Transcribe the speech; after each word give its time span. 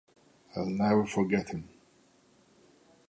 I'll 0.55 0.65
never 0.65 1.05
forget 1.05 1.49
him. 1.49 1.69